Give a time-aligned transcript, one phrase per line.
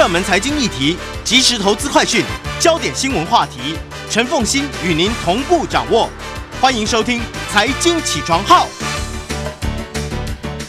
[0.00, 2.24] 热门财经议题、即时投资快讯、
[2.58, 3.76] 焦点新闻话题，
[4.08, 6.08] 陈凤欣与您同步掌握。
[6.58, 7.20] 欢迎收听
[7.52, 8.66] 《财经起床号》。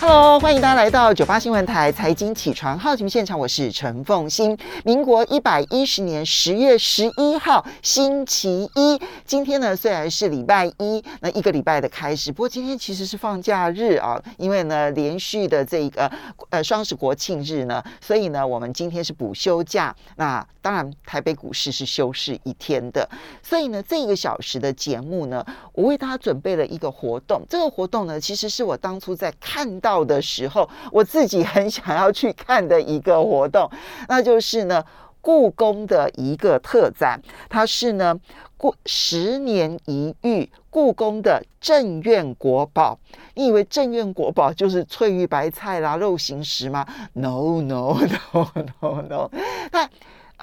[0.04, 4.58] Hello，欢迎大家来到九八新闻台财经起床号节目现场，我是陈凤欣。
[4.84, 9.00] 民国一百一十年十月十一号，星期一。
[9.26, 16.12] 今天呢，虽然是礼拜一，那一个礼拜的开始，不过今天其实是放假日啊，因为呢，连续的这个
[16.50, 19.96] 呃双十国庆日呢，所以呢，我们今天是补休假。
[20.16, 23.08] 那当然，台北股市是休市一天的，
[23.44, 27.44] 所以呢，这一个小时的节目呢，我为大家准备了一个活动。
[27.48, 33.70] 这个活动呢，其实是我当初在看到到的时候，我自己很想要去看的一个活动，
[34.08, 34.82] 那就是呢，
[35.20, 38.18] 故宫的一个特展，它是呢，
[38.56, 42.98] 故十年一遇故宫的镇院国宝。
[43.34, 47.98] 你以为镇院国宝就是翠玉白菜啦、肉形石吗？No No
[48.34, 48.48] No
[48.80, 49.30] No No，
[49.74, 49.90] 那。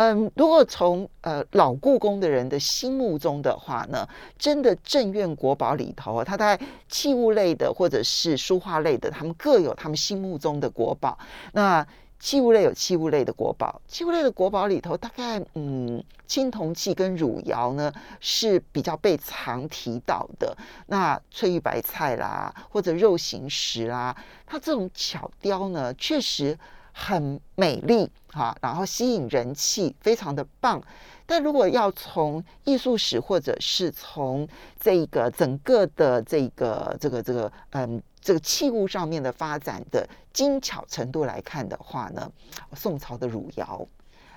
[0.00, 11.18] 嗯，如果从呃老故宫的人的心目中的话呢，真的镇院国宝里头啊，它大概器物类的或者是书画类的，他们各有他们心目中的国宝。
[11.52, 11.84] 那
[12.20, 20.56] 器物类有器物类的国宝，器物类的国宝里头，大概嗯青铜器跟汝窑呢是比较被常提到的。
[20.86, 26.56] 那翠玉白菜啦，或者肉形石啦，它这种巧雕呢，确实。
[27.00, 30.82] 很美丽哈，然后吸引人气，非常的棒。
[31.24, 34.48] 但如果要从艺术史或者是从
[34.80, 42.28] 这个整个的这个这个这个嗯这个器物上面的发展的精巧程度来看的话呢，
[42.74, 43.86] 宋朝的汝窑，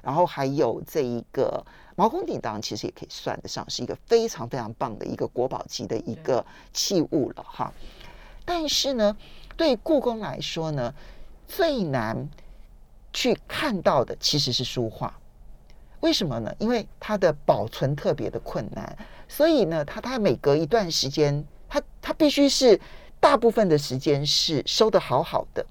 [0.03, 7.73] 然后还有这一个毛公鼎，当然其实也可以算得上是一个非常非常棒的一个国宝级的一个器物了哈。
[8.45, 9.17] 但是呢，
[9.57, 10.93] 对故宫来说呢，
[11.47, 12.29] 最难。
[13.13, 15.13] 去看到的其实是书画，
[15.99, 16.53] 为什么呢？
[16.59, 22.79] 因为它的保存特别的困难，所以呢，它它每隔一段时间，它它必须是
[23.19, 25.65] 大部分的时间是收的好好的，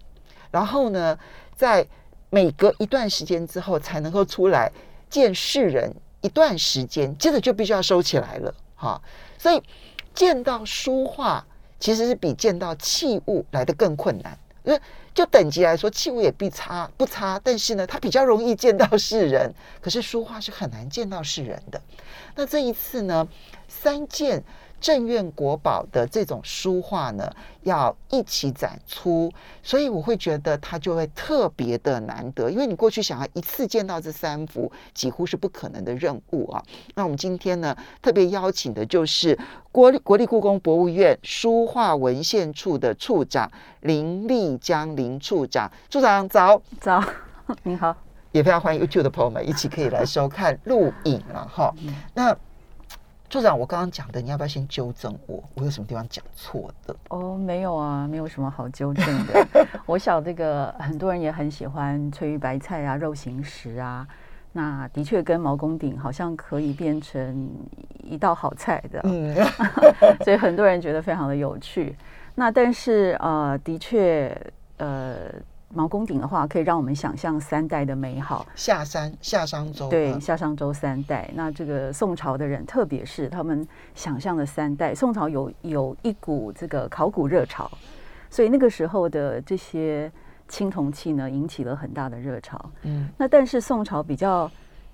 [0.50, 1.18] 然后呢，
[1.56, 1.86] 在
[2.28, 4.70] 每隔一段时间之后才能够出来
[5.08, 9.02] 见世人一段时间，接着就必须要收起来了，哈。
[9.38, 9.62] 所以
[10.14, 11.44] 见到书画
[11.80, 14.80] 其实是比见到器物来的更困难，因为。
[15.12, 19.52] 就等级来说，器物也必差不差，但是呢，它比较容易见到世人。
[19.80, 21.82] 可是书画是很难见到世人的。
[22.36, 23.26] 那这一次呢，
[23.66, 24.42] 三件
[24.80, 27.30] 镇院国宝的这种书画呢，
[27.62, 29.30] 要一起展出，
[29.62, 36.62] 所以我会觉得它就会特别的难得，因为你过去想要一次见到这三幅，几乎是不可能的任务啊。
[36.94, 39.38] 那我们今天呢，特别邀请的就是
[39.70, 46.60] 国国立故宫博物院书画文献处的处长林丽江林处长，处长早。
[46.80, 47.02] 早，
[47.64, 47.94] 你好，
[48.32, 51.74] 也非常欢迎 YouTube 的朋友们一起可以来收看录影了哈。
[52.14, 52.34] 那
[53.30, 55.40] 处长，我刚刚讲的，你要不要先纠正我？
[55.54, 56.94] 我有什么地方讲错的？
[57.10, 59.46] 哦，没有啊，没有什么好纠正的。
[59.86, 64.04] 我想这个很多人也很喜欢翠玉白菜啊、肉形石啊，
[64.50, 67.48] 那的确跟毛公鼎好像可以变成
[68.02, 69.32] 一道好菜的，嗯，
[70.24, 71.94] 所以很多人觉得非常的有趣。
[72.34, 74.36] 那但是呃，的确
[74.78, 75.30] 呃。
[75.72, 78.44] 毛公鼎的话，可以让我们想象三代的美好。
[78.56, 87.70] 夏商夏商周对夏商周三代，那这个宋朝的人，特别是他们想象的三代，宋朝有有一股这个考古热潮，
[88.28, 90.10] 所以那个时候的这些
[90.48, 92.60] 青铜器呢，引起了很大的热潮。
[92.82, 94.50] 嗯，那但是宋朝比较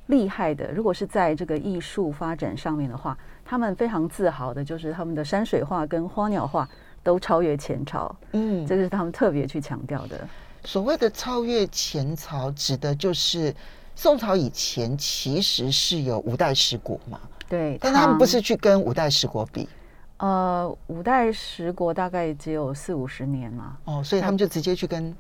[0.08, 3.16] 厉害的，如果是在这个艺术发展上面的话，
[3.46, 6.68] 他们非常自豪的就是他们的山水画跟花鸟画
[7.02, 8.14] 都超越前朝。
[8.32, 10.28] 嗯，这个是他们特别去强调的。
[10.66, 13.54] 所谓的超越前朝，指的就是
[13.94, 17.20] 宋朝以前其实是有五代十国嘛？
[17.48, 19.68] 对，但他们不是去跟五代十国比。
[20.16, 23.76] 呃，五代十国大概只有四五十年嘛。
[23.84, 25.14] 哦，所以他们就直接去跟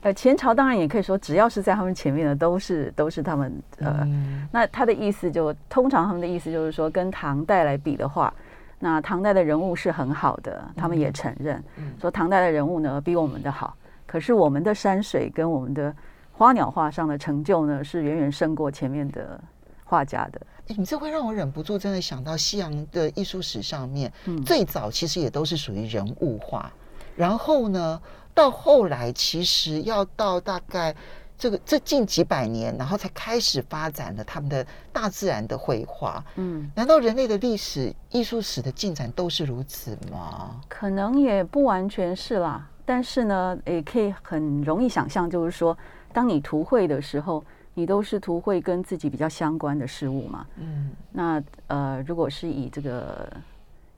[0.00, 4.04] 呃前朝，当然也可以说，只要是在他们前面的，都是都是他们呃。
[4.50, 8.34] 那他的意思就通常他们的意思就是说，跟唐代来比的话，
[8.80, 11.62] 那唐代的人物是很好的，他们也承认，
[12.00, 13.76] 说唐代的人物呢比我们的好。
[14.08, 15.94] 可是我们的山水跟我们的
[16.32, 19.38] 花鸟画上的成就呢，是远远胜过前面的
[19.84, 20.40] 画家的。
[20.66, 24.10] 你这会让我忍不住真的想到西洋的艺术史上面，
[24.46, 26.72] 最早其实也都是属于人物画，
[27.16, 28.00] 然后呢，
[28.32, 30.94] 到后来其实要到大概
[31.36, 36.24] 这个这近几百年，然后才开始发展了他们的大自然的绘画。
[36.36, 40.60] 嗯，难道人类的历史艺术史的进展都是如此吗？
[40.68, 42.68] 可能也不完全是啦。
[42.88, 45.76] 但是呢，也可以很容易想象，就是说，
[46.10, 47.44] 当你图绘的时候，
[47.74, 50.46] 你都是图绘跟自己比较相关的事物嘛。
[50.56, 53.30] 嗯那呃，如果是以这个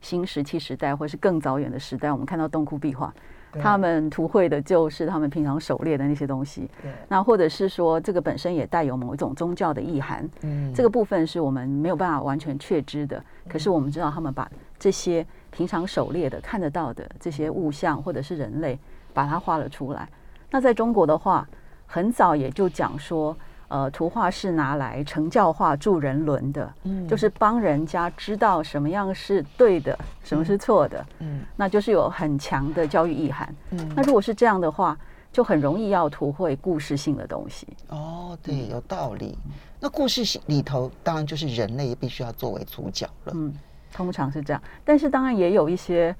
[0.01, 3.13] 新石器时代或是更早远的时代，我们看到洞窟壁画，
[3.53, 6.69] 他们图绘的就是他们平常狩猎的那些东西。
[6.81, 13.23] 对，那或者是说，这个本身也带有某一种宗教的意涵，嗯这个部分是我们没有办法完全确知的。
[13.47, 18.79] 可是我们知道，他们把这些平常狩猎的、看得到的这些物象或者是人类，
[19.13, 20.09] 把它画了出来。
[20.49, 21.47] 那在中国的话，
[21.85, 23.35] 很早也就讲说，
[23.67, 33.53] 呃，图画是拿来成教化、助人伦的，嗯就是帮人家知道什么样是对的，什么是错的，嗯那就是有很强的教育意涵。
[33.71, 34.97] 嗯那如果是这样的话，
[35.31, 37.65] 就很容易要图绘故事性的东西。
[37.87, 39.37] 哦，对，有道理。
[39.79, 43.33] 那故事里头当然就是人类必须要作为主角了。
[43.33, 43.53] 嗯，
[43.93, 46.15] 通常是这样，但是当然也有一些，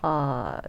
[0.00, 0.62] 呃，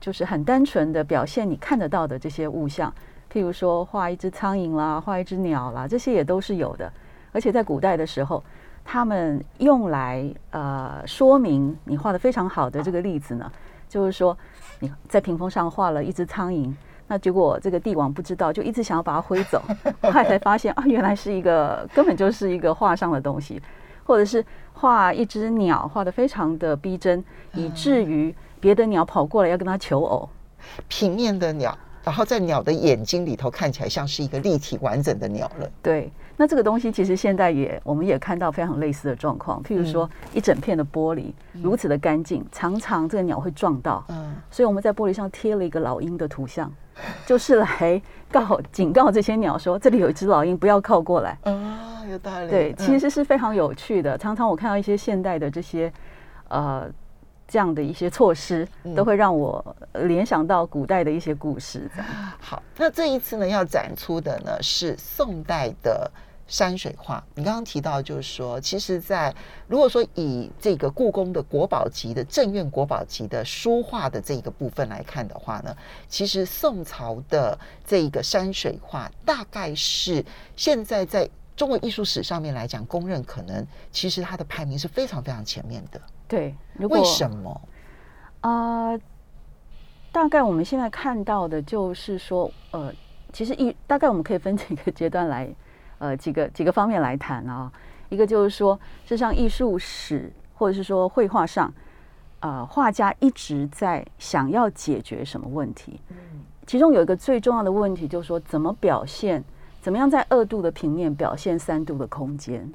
[0.00, 2.92] 就是很单纯的表现你看得到的这些物象，
[3.32, 6.92] 譬如说画一只苍蝇啦，画一只鸟啦，这些也都是有的。
[7.32, 8.42] 而且在古代的时候，
[8.84, 13.50] 他们用来呃说明你画的非常好的这个例子呢，
[13.88, 14.36] 就是说
[14.80, 16.72] 你在屏风上画了一只苍蝇。
[17.08, 19.62] 那结果这个帝王不知道，就一直想要把它挥走，
[20.02, 23.60] 后来才发现啊，原来是一个根本就是一个画上的东西，
[24.12, 24.44] 或者是
[24.74, 27.24] 画一只鸟，画的非常的逼真，
[27.54, 30.28] 以至于别的鸟跑过来要跟它求偶。
[30.86, 31.74] 平面的鸟，
[32.04, 35.70] 然后在鸟的眼睛里头看起来像是一个立体完整的鸟了。
[35.82, 41.32] 对，那这个东西其实现在也我们也看到非常类似的状况，譬如说一整片的玻璃
[41.62, 46.70] 如此的干净，常常这个鸟会撞到，嗯，所以我们在玻璃上贴了一个老鹰的图像，
[47.26, 48.00] 就是来
[48.30, 51.36] 告警告这些鸟说，这里有一只老鹰，不要靠过来。
[51.44, 52.50] 啊，有道理。
[52.50, 54.16] 对，嗯其实是非常有趣的。
[54.16, 55.92] 常常我看到一些现代的这些
[56.48, 56.88] 呃
[57.46, 61.90] 这样的一些措施，嗯都会让我呃联想到古代的一些故事。
[62.38, 66.10] 好，那这一次呢，要展出的呢是宋代的
[66.52, 67.24] 山水画。
[67.34, 69.34] 你刚刚提到，就是说，其实在，
[69.66, 75.74] 如果说以这个故宫的国宝级的正院国宝级的书画的这一个部分来看的话呢，
[76.08, 80.22] 其实宋朝的这一个山水画，大概是
[80.54, 81.26] 现在在
[81.56, 85.98] 中国艺术史上面来讲，公认可能其实它的排名是非常非常前面的。
[86.28, 87.60] 对，如果为什么？
[88.42, 88.98] 啊、
[90.12, 92.92] 大概我们现在看到的就是说，呃，
[93.32, 95.48] 其实一大概我们可以分几个阶段来，
[96.02, 97.70] 呃，几个几个方面来谈啊。
[98.08, 101.72] 一个就是说，事实上艺术史或者是说绘画上，
[102.40, 106.00] 呃，画家一直在想要解决什么问题。
[106.66, 109.42] 其中有一个最重要的问题，就是说怎么表现，
[109.80, 112.70] 怎么样在二度的平面表现三度的空间。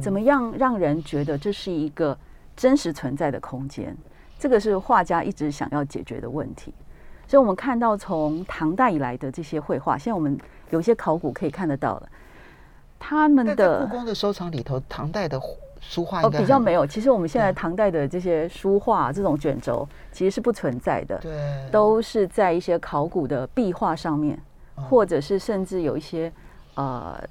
[0.00, 2.16] 怎么样让人觉得这是一个
[2.56, 3.96] 真实存在的空间？
[4.38, 6.72] 这个是画家一直想要解决的问题。
[7.26, 10.38] 所以，我们看到从唐代以来的这些绘画，现在我们
[10.70, 12.08] 有一些考古可以看得到了，
[13.06, 15.38] 他们的故的宫的收藏里头，唐代的
[15.78, 16.86] 书画应哦该比较没有。
[16.86, 24.40] 其实我们现在唐代的这些书画这种卷轴其实是不存在的，对，都是在一些考古的壁画上面，
[24.76, 26.32] 哦或者是甚至有一些
[26.76, 27.22] 呃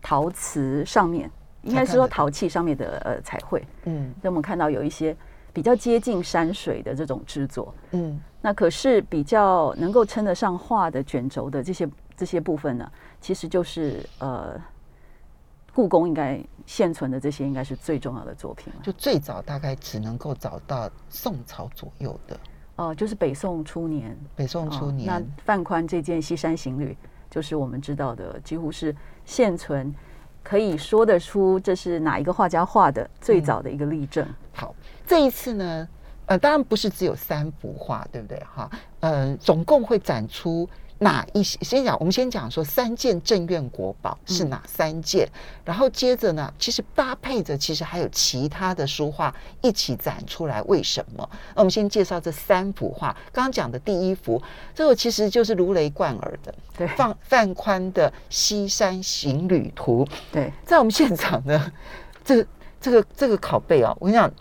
[0.00, 1.30] 陶瓷上面，
[1.60, 3.62] 应该是说陶器上面的呃彩绘。
[3.84, 5.14] 嗯所以我们看到有一些
[5.52, 8.18] 比较接近山水的这种制作，嗯。
[8.44, 14.60] 那可是比较能够称得上画的卷轴的这些这些部分呢，其实就是呃，
[15.74, 18.80] 故宫应该现存的这些应该是最重要的作品了。
[18.82, 22.38] 就最早大概只能够找到宋朝左右的
[22.76, 26.96] 哦、就是北宋初年，北宋初哦年，那范宽这件《西山行旅》，
[27.30, 29.94] 就是我们知道的，几乎是现存
[30.42, 34.26] 可以说得出这是哪一个画家画的最早的一个例证。
[34.52, 34.74] 好，
[35.06, 35.88] 这一次呢，
[36.26, 38.42] 呃，当然不是只有三幅画，对不对？
[38.52, 38.68] 哈，
[39.00, 40.68] 呃，总共会展出
[41.02, 41.58] 哪一些？
[41.62, 45.28] 先讲，我们先讲说三件正院国宝是哪三件，
[45.64, 51.28] 然后接着呢，其实搭配着其实还有其他的书画一起展出来，为什么？
[51.54, 53.08] 那我们先介绍这三幅画。
[53.32, 54.40] 刚刚讲的第一幅，
[54.74, 60.04] 这个其实就是如雷贯耳的，对范范宽的《西山行旅图》。
[60.30, 61.72] 对，在我们现场呢，
[62.24, 62.46] 这个
[62.80, 64.32] 这个这个拷贝啊，我跟你讲，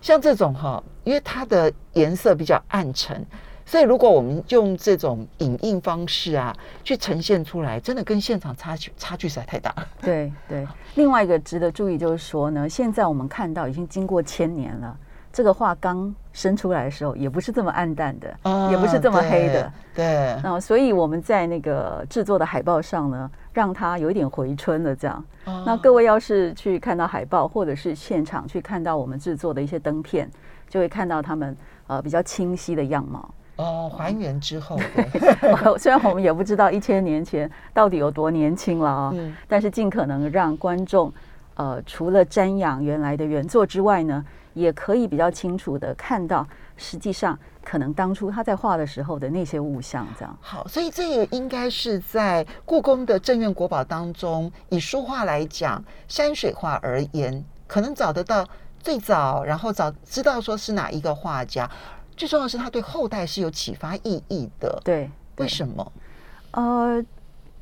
[0.00, 3.24] 像这种哈、因为它的颜色比较暗沉，
[3.66, 9.86] 所以如果我们用这种影印方式啊去呈现出来，真的跟现场差距差距实在太大了。
[10.00, 14.96] 对对，另外一个值得注意就是说呢，现在我们看到已经经过千年了，
[15.32, 18.28] 这个画刚生出来的时候也不是这么暗淡的，
[18.70, 19.64] 也不是这么黑的。
[19.64, 20.04] 啊对。
[20.04, 25.24] 对，那所以我们在那个制作的海报上呢，让它有一点回春的这样。
[25.44, 30.28] 那啊各位要是去看到海报，或者是现场去看到我们制作的一些灯片，
[30.68, 31.56] 就会看到他们
[31.86, 33.32] 呃比较清晰的样貌。
[33.56, 34.78] 哦，还原之后，
[35.78, 41.12] 虽然我们也不知道一千年前到底有多年轻了啊、嗯但是尽可能让观众，
[41.54, 46.46] 呃，除了瞻仰原来的原作之外呢，也可以比较清楚的看到，
[46.76, 50.36] 实际上可能当初他在画的时候的那些物象，这样。
[50.40, 58.44] 好，所以这个应该是在故宫的镇院国宝当中，以书画来讲，山水画而言，可能找得到
[58.80, 61.70] 最早，然后找知道说是哪一个画家。
[62.16, 64.80] 最重要的是，他对后代是有启发意义的。
[64.84, 65.92] 对，为什么？
[66.52, 67.04] 呃，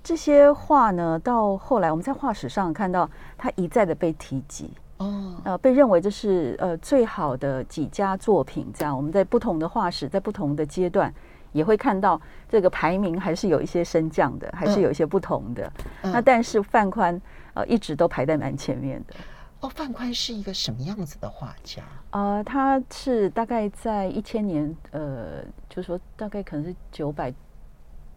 [0.03, 4.71] 这些画呢，到后来我们在画史上看到，它一再的被提及。
[4.99, 11.13] 哦，呃，被认为这是呃最好的几家作品，这样我们在不同的画史，在不同的阶段，
[11.53, 15.73] 也会看到这个排名还是有一些升降的，还是嗯有一些不同的。
[16.03, 17.21] 嗯那但是范宽
[17.55, 19.15] 呃一直都排在蛮前面的。
[19.63, 21.83] 哦，范宽是一个什么样子的画家？
[22.11, 27.33] 呃，他是大概在一千年，呃，就是说大概可能是九百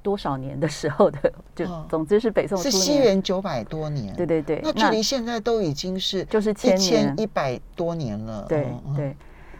[0.01, 3.03] 多少年的时候的，就哦总之是北宋是西初年。
[3.03, 4.11] 元九百多年。
[4.15, 8.43] 对对对，那距离现在都已经是就是一千年一百多年了。
[8.49, 9.15] 对对。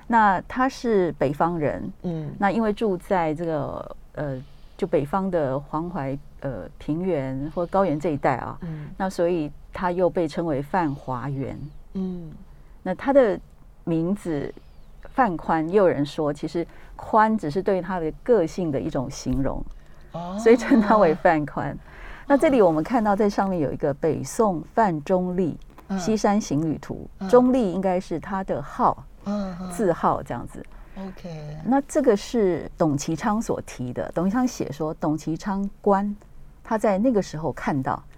[0.08, 4.44] 那他是北方人，嗯那因为住在这个呃，
[4.75, 11.60] 就北方的黄淮呃平原或高原这一带啊，嗯那所以他又被称为范华元。
[11.95, 12.31] 嗯，
[12.83, 13.37] 那他的
[13.83, 14.53] 名字
[15.13, 19.61] 范宽，也有人说其实宽只是对他的个性的一种形容，
[20.11, 20.37] 哦。
[20.39, 21.77] 所以称他为范宽。
[22.27, 29.03] 那这里我们看到在上面有一个北宋范中立嗯《西山行旅图嗯》，中立应该是他的号
[29.71, 30.65] 字号这样子。
[30.97, 36.15] OK，那这个是董其昌所提的，董其昌写说，董其昌官
[36.63, 38.14] 他在那个时候看到，那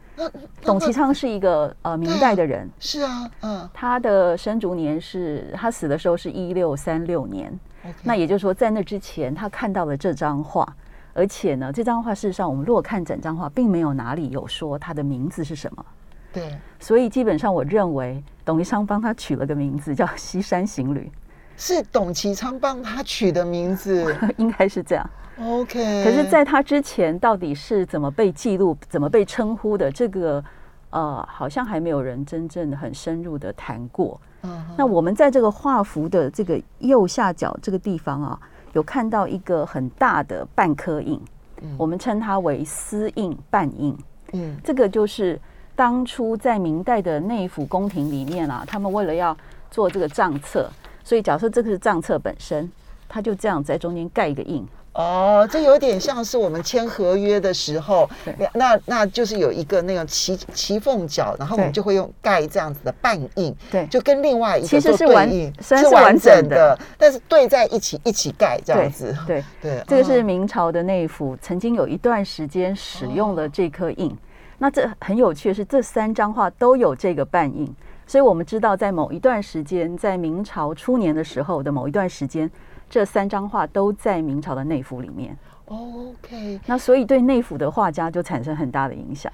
[0.61, 3.69] 董其昌是一个呃明代的人，是啊，嗯。
[3.73, 7.57] 他的生卒年是他死的时候是一六三六年。
[8.03, 10.67] 那也就是说在那之前他看到了这张画，
[11.13, 15.85] 而且呢，这张画事实上我们如果看整张画，并没有哪里有说他的名字是什么，
[16.33, 21.09] 对，所以基本上我认为董其昌帮他取了个名字叫《西山行旅。
[21.55, 25.09] 是董其昌帮他取的名字。》，应该是这样。
[25.39, 29.91] OK，可是，在他之前，到底是怎么被记录、怎么被称呼的？
[29.91, 30.43] 这个
[30.89, 34.19] 呃，好像还没有人真正很深入的谈过。
[34.41, 38.39] 嗯哼那我们在这个画幅的这个右下角这个地方啊，
[38.73, 41.21] 有看到一个很大的半刻印，
[41.61, 43.95] 嗯我们称它为私印半印。
[44.33, 45.39] 嗯这个就是
[45.75, 49.37] 当初在明代的内府宫廷里面啊，他们为了要
[49.69, 50.67] 做这个账册，
[51.03, 52.71] 所以假设这个是账册本身，
[53.07, 54.65] 他就这样在中间盖一个印。
[54.97, 63.85] 哦，这有点像是我们签合约的时候对，那那就是有一个那种骑骑缝角，然后我们就会用盖这样子的半印，对。
[63.85, 65.29] 就跟另外一个其实是完
[65.61, 74.13] 是完整整的，但是对在一起一起盖这样子，对，对， 这个是哦明朝的内府曾经有一段时间使用了这颗印。
[74.57, 77.71] 那这很有趣的是，这三张画都有这个半印，
[78.07, 82.49] 所以我们知道，在某一段时间，在明朝初年的时候的某一段时间，
[82.89, 85.37] 这三张画都在明朝的内府里面。
[85.65, 89.29] 哦 OK，那所以对内府的画家就产生很大的影响。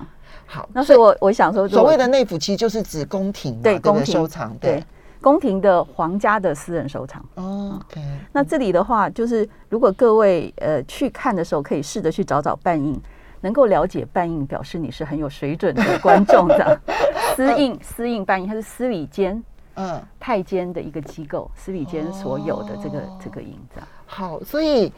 [0.48, 4.84] 好，那所以我我想说，所谓的内府其实就是指宫廷嘛，对对不对宫廷收藏，对对
[5.22, 7.24] 宫廷的皇家的私人收藏。
[7.36, 13.00] 哦，OK，那这里的话，就是如果各位呃去看的时候，可以试着去找找半印，
[13.42, 16.82] 能够了解半印，表示你是很有水准的观众的。
[17.36, 19.42] 私印、私印、半印，它是私礼监
[19.76, 23.84] 嗯，太监的一个机构，司礼监所有的这个、哦这个印，章。
[24.06, 24.92] 好，所以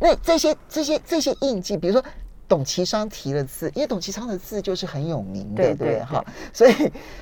[0.00, 2.04] 那这些这些这些印记，比如说
[2.46, 5.94] 董其昌提了字，因为董其昌的字就是很有名的，对对不对？
[5.94, 6.72] 对哈，所以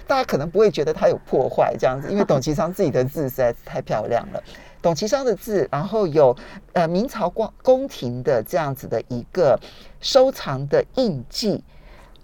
[0.06, 4.42] 大家可能不会觉得他有破坏这样子，因为 董其昌自己的字实在是太漂亮了。
[4.80, 6.34] 董其昌的字，然后有
[6.72, 9.58] 呃明朝宫宫廷的这样子的一个
[10.00, 11.62] 收藏的印记。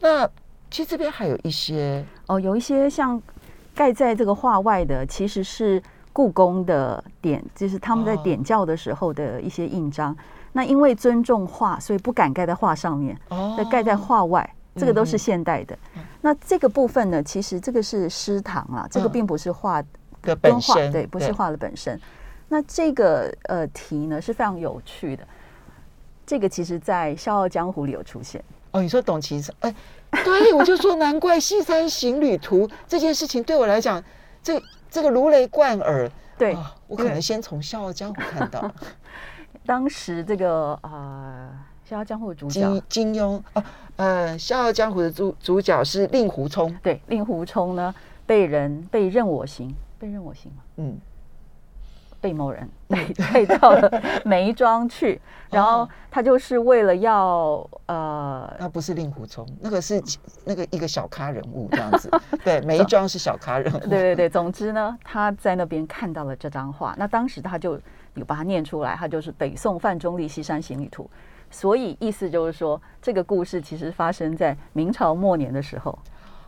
[0.01, 0.25] 那
[0.71, 3.21] 其实这边还有一些哦，有一些像
[3.75, 10.17] 盖在这个画外的，其实是故宫的点，就是他们在哦点教的时候的一些印章。
[10.53, 14.49] 那因为尊重画，所以不敢盖在画上面，哦那盖在画外。
[14.77, 15.79] 这个都是现代的。
[16.21, 19.89] 那这个部分呢，其实这个是诗堂啊，这个嗯并不是画的
[20.21, 21.97] 跟本身，画对，不是画的本身。
[22.49, 25.25] 那这个呃题呢是非常有趣的，
[26.27, 28.43] 这个其实在《笑傲江湖》里有出现。
[28.73, 29.73] 哦，你说董其昌，哎，
[30.23, 34.03] 对，我就说难怪《西山行旅图》这件事情对我来讲，
[34.43, 36.11] 这这个如雷贯耳。
[36.37, 38.71] 对，啊我可能先从《笑傲江湖》看到。
[39.65, 41.49] 当时这个呃
[41.89, 42.61] 《笑傲江湖》的主角。
[42.89, 43.65] 金金庸啊，
[43.97, 47.95] 呃，《笑傲江湖》的主主角是令狐冲，对令狐冲呢
[48.27, 50.63] 被人被任我行，被任我行吗？
[50.77, 50.99] 嗯，
[52.25, 55.21] 被某人带带到了梅庄去，
[55.53, 60.03] 然后他就是为了要呃，那不是令狐冲，那个是
[60.43, 62.11] 那个一个小咖人物 这样子。
[62.43, 63.79] 对，梅庄是小咖人物。
[63.81, 67.79] 对对对，总之呢，他在那边看到了这张画，那当时他就
[68.15, 71.03] 有把它念出来，他就是北宋范仲立《西山行旅图》，
[71.51, 75.99] 所以意思就是说，这个故事其实发生在明朝末年的时候。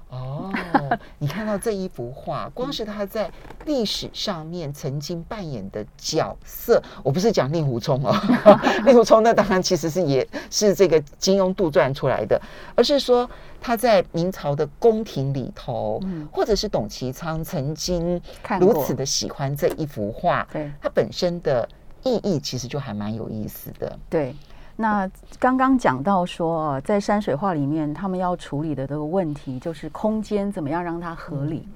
[0.09, 0.53] 哦，
[1.19, 3.31] 你看到这一幅画，光是他在
[3.65, 8.15] 历史上面曾经扮演的角色，我不是讲令狐冲哦，
[8.87, 12.41] 令狐冲那当然其实是也是这个金庸杜撰出来的，
[12.77, 13.29] 而是说
[13.61, 18.21] 他在明朝的宫廷里头，或者是董其昌曾经
[18.61, 21.69] 如此的喜欢这一幅画，对，它本身的
[22.05, 24.35] 意义其实就还蛮有意思的，对。
[24.77, 31.67] 那刚刚讲到说，在山水画里面，他们要处理的这个问题就是空间怎么样让它合理。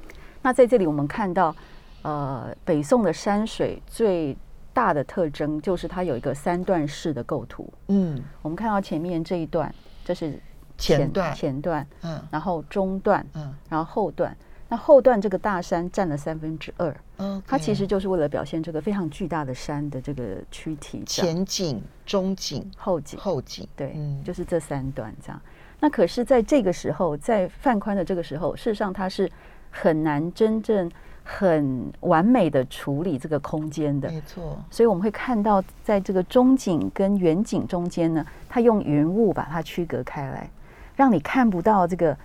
[0.42, 1.54] 那在这里我们看到，
[2.02, 4.36] 呃，北宋的山水最
[4.72, 7.72] 大的特征就是它有一个三段式的构图。
[7.88, 10.38] 嗯，我们看到前面这一段，这是
[10.76, 14.36] 前段，前段，嗯，然后中段，嗯，然后后段。
[14.72, 25.42] 那后段这个大山占了三分之二，嗯，它其实就是为了表现这个非常巨大的山的这个躯体，前景、中景、后景、后景，对，嗯就是这三段这样。
[25.80, 29.28] 那可是在这个时候，在范宽的这个时候，事实上他是
[29.72, 30.88] 很难真正
[31.24, 34.56] 很完美的处理这个空间的，没错。
[34.70, 40.48] 所以我们会看到，在这个中景跟远景中间呢，他用云雾把它区隔开来，
[40.94, 42.16] 让你看不到这个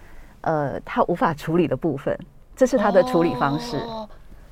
[0.42, 2.16] 呃他无法处理的部分。
[2.56, 3.78] 这是他的处理方式，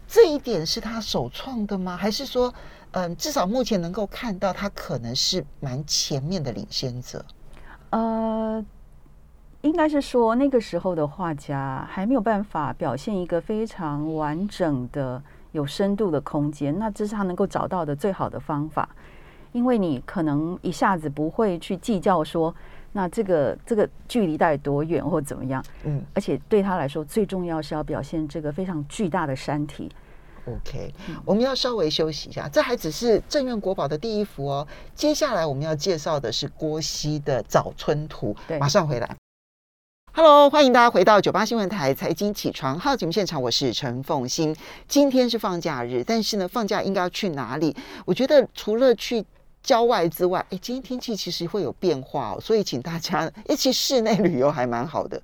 [0.07, 1.95] 这一点是他首创的吗？
[1.95, 2.53] 还是说，
[2.91, 7.23] 嗯，至少目前能够看到，他可能是蛮前面的领先者？
[7.91, 8.63] 呃，
[9.61, 18.89] 应该是说那个时候的画家还没有办法表现一个非常完整的、有深度的空间，那这是他能够找到的最好的方法，
[19.53, 22.53] 因为你可能一下子不会去计较说。
[22.95, 25.63] 那这个这个距离大概多远或怎么样？
[25.83, 29.91] 嗯，而且对他来说，最重要是要表现这个非常巨大的山体。
[30.45, 30.93] OK，
[31.25, 34.67] 我们要稍微休息一下，这还只是正院国宝的第一幅哦。
[34.93, 38.31] 接下来我们要介绍的是郭熙的《早春图》。
[38.47, 39.15] 对，马上回来。
[40.11, 44.55] Hello，欢迎大家回到九八新闻台财经起床号节目现场，我是陈凤欣。
[44.87, 47.75] 今天是放假日，但是呢，放假应该要去哪里？
[48.05, 49.25] 我觉得除了去。
[49.63, 55.19] 郊外之外，哎，今天天气其实会有变化哦，所以请大家，哎，其实室内旅游还蛮好的，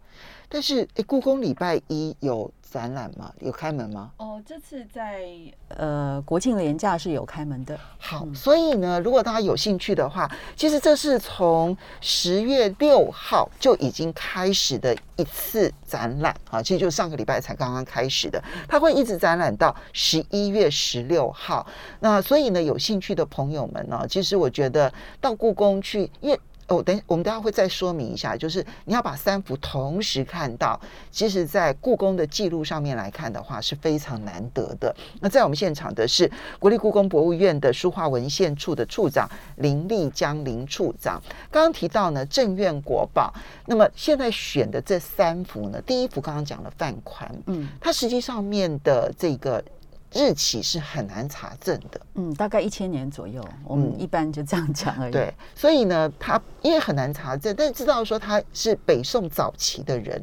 [0.47, 2.51] 但是，哎，故宫礼拜一有。
[2.69, 3.33] 展览吗？
[3.39, 4.11] 有开门吗？
[4.17, 5.25] 哦，这次在
[5.69, 7.79] 呃国庆连假是有开门的。
[7.97, 21.65] 好，所以呢，如果大家有兴趣的话，其实这是从十月六号就已经开始的一次展览啊，其实就上个礼拜才刚刚开始的，它会一直展览到十一月十六号。
[21.99, 26.39] 那所以呢，有兴趣的朋友们呢，其实我觉得到故宫去，因为。
[26.69, 30.79] 哦，等我们等下会再说明一下，就是你要把三幅同时看到，
[31.11, 34.95] 其实，在故宫的记录上面来看的话，是非常难得的。
[35.19, 39.27] 那在我们现场的是国立故宫博物院的书画文献处的处长
[39.57, 41.21] 林立江林处长。
[41.49, 43.33] 刚刚提到呢，正院国宝，
[43.65, 49.63] 那么现在选的这三幅呢，第一幅刚刚讲了范宽，嗯，它实际上面的这个。
[50.11, 55.11] 日期是很难查证的，嗯，大概一千年左右，我们一般就这样讲而已。
[55.11, 60.19] 对，所以呢，他因为很难查证，但知道说他是北宋早期的人，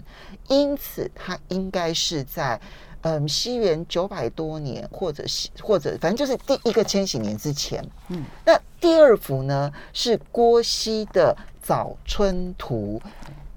[0.48, 2.60] 因此他应该是在
[3.02, 7.84] 嗯西元九百多年，或者是或者反正就是第一个千禧年之前。
[8.08, 13.00] 嗯，那第二幅呢是郭熙的《早春图》，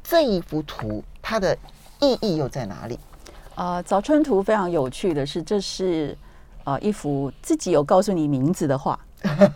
[0.04, 1.58] 这一幅图它的
[2.00, 3.00] 意义又在哪里？
[3.60, 6.18] 啊，早春图非常有趣的是，这是
[6.64, 8.98] 啊一幅自己有告诉你名字的画。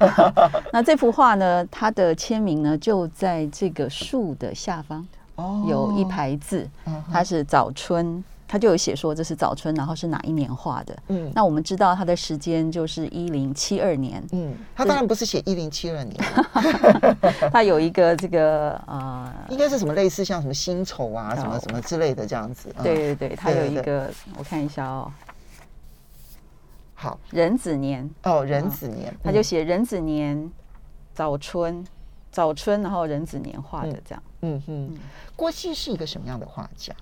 [0.74, 5.08] 那这幅画呢，它的签名呢就在这个树的下方，
[5.66, 6.70] 有一排字，
[7.10, 8.22] 它是早春。
[8.54, 10.96] 他就有写说这是早春，然后是哪一年画的？
[11.08, 14.24] 嗯，那我们知道他的时间就是一零七二年。
[14.32, 16.16] 嗯，他当然不是写一零七二年，
[17.52, 22.72] 他有一个这个呃，应该是什么类似像什么辛丑啊，什么什么之类的这样子。
[22.84, 25.12] 对对对，他有一个，我看一下哦。
[26.94, 30.52] 好，壬子年哦，壬子年，他就写壬子年
[31.16, 31.84] 早春，
[32.30, 34.24] 早春，然后壬子年画的这样。
[34.42, 34.92] 嗯哼，
[35.36, 36.94] 郭熙是一个什么样的画家？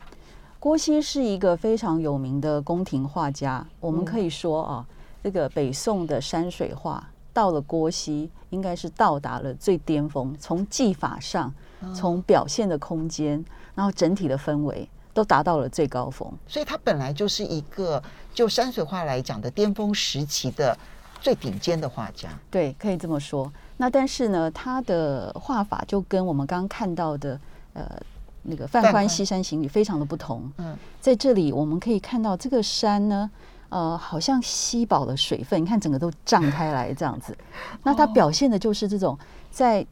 [0.62, 4.86] 郭熙是一个非常有名的宫廷画家，我们可以说啊，
[5.24, 11.52] 这个北宋的山水画到了郭熙，应该是到达了最巅峰，从技法上，
[11.96, 13.44] 从表现的空间，
[13.74, 16.32] 然后整体的氛围，都达到了最高峰。
[16.48, 18.00] 所以，他本来就是一个
[18.32, 20.78] 就山水画来讲的巅峰时期的
[21.20, 22.30] 最顶尖的画家。
[22.52, 23.52] 对，可以这么说。
[23.78, 27.42] 那但是呢，他的画法就跟我们刚刚看到的
[27.74, 28.00] 呃
[28.44, 30.52] 那个范范宽宽西山行旅非常的不同。
[30.58, 33.30] 嗯，在这里我们可以看到这个山呢，
[33.70, 37.38] 呃，好像吸饱了水分，你看整个都胀开来这样子。
[37.84, 39.18] 那它表现的就是这种
[39.50, 39.86] 在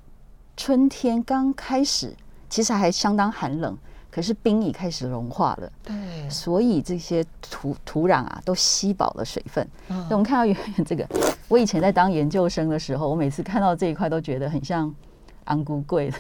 [0.58, 2.14] 春天刚开始，
[2.50, 3.78] 其实还相当寒冷，
[4.12, 5.72] 可是冰已开始融化了。
[5.84, 9.66] 对，所以这些土土壤啊都吸饱了水分。
[9.90, 11.08] 嗯那我们看到远远这个，
[11.48, 14.94] 我以前在当研究生的时候，我每次看到这一块都觉得很像
[15.50, 16.18] 昂古贵的。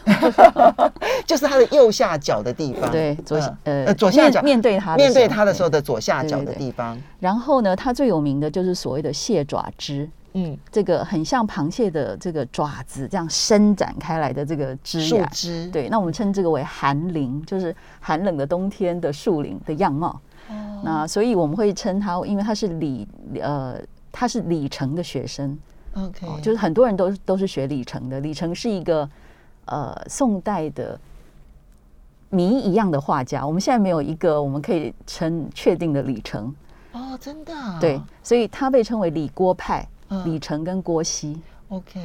[1.25, 2.91] 就是它的右下角的地方。
[2.91, 6.97] 对，左呃左下角面面对它的面对时候它的时候的左下角对对对的地方。
[7.19, 10.09] 然后呢，它最有名的就是所谓的蟹爪枝。
[10.33, 15.67] 嗯，这个很像螃蟹的这个爪子，这样伸展开来的这个枝树，枝。
[15.71, 20.09] 对，那我们称这个为寒林，就是寒冷的冬天的树林的样貌。
[20.49, 23.07] 哦那所以我们会称它，因为它是李
[23.41, 23.75] 呃，
[24.11, 25.57] 他是李成的学生，
[26.05, 28.19] ，OK，哦，就是很多人都都是学李成的。
[28.19, 29.09] 李成是一个
[29.65, 30.99] 呃宋代的
[32.29, 36.53] 谜一样的画家，我们现在没有一个我们可以称确定的李成，
[36.91, 37.77] 哦，真的啊。
[37.79, 41.39] 对，所以他被称为李郭派，嗯李成跟郭熙。
[41.69, 41.99] ，OK，